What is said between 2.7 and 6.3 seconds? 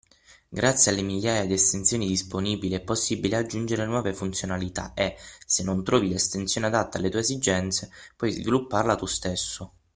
è possibile aggiungere nuove funzionalità e, se non trovi